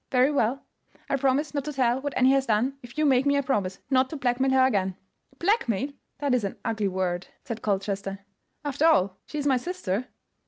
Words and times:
"Very 0.09 0.31
well; 0.31 0.65
I 1.11 1.15
promise 1.15 1.53
not 1.53 1.63
to 1.65 1.73
tell 1.73 2.01
what 2.01 2.17
Annie 2.17 2.31
has 2.31 2.47
done 2.47 2.75
if 2.81 2.97
you 2.97 3.05
make 3.05 3.27
me 3.27 3.35
a 3.37 3.43
promise 3.43 3.77
not 3.91 4.09
to 4.09 4.15
blackmail 4.17 4.49
her 4.49 4.65
again." 4.65 4.95
"Blackmail! 5.37 5.89
that 6.17 6.33
is 6.33 6.43
an 6.43 6.57
ugly 6.65 6.87
word," 6.87 7.27
said 7.43 7.61
Colchester; 7.61 8.17
"after 8.65 8.87
all, 8.87 9.19
she 9.27 9.37
is 9.37 9.45
my 9.45 9.57
sister." 9.57 10.07